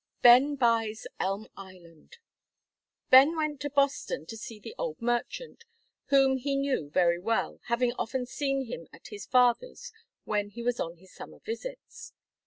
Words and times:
BEN 0.23 0.55
BUYS 0.55 1.05
ELM 1.19 1.47
ISLAND. 1.55 2.17
Ben 3.11 3.35
went 3.35 3.61
to 3.61 3.69
Boston 3.69 4.25
to 4.25 4.35
see 4.35 4.57
the 4.59 4.73
old 4.75 4.99
merchant, 4.99 5.63
whom 6.05 6.37
he 6.37 6.55
knew 6.55 6.89
very 6.89 7.19
well, 7.19 7.59
having 7.65 7.93
often 7.99 8.25
seen 8.25 8.65
him 8.65 8.87
at 8.91 9.09
his 9.09 9.27
father's 9.27 9.91
when 10.23 10.49
he 10.49 10.63
was 10.63 10.79
on 10.79 10.97
his 10.97 11.13
summer 11.13 11.37
visits. 11.37 12.13